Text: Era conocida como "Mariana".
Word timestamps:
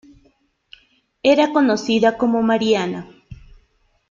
Era 1.21 1.53
conocida 1.53 2.17
como 2.17 2.41
"Mariana". 2.41 3.07